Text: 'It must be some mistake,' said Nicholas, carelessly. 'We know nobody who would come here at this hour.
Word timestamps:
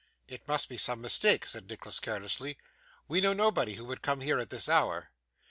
'It 0.27 0.47
must 0.47 0.67
be 0.67 0.77
some 0.77 0.99
mistake,' 0.99 1.45
said 1.45 1.69
Nicholas, 1.69 1.99
carelessly. 1.99 2.57
'We 3.07 3.21
know 3.21 3.33
nobody 3.33 3.75
who 3.75 3.85
would 3.85 4.01
come 4.01 4.21
here 4.21 4.39
at 4.39 4.49
this 4.49 4.67
hour. 4.67 5.11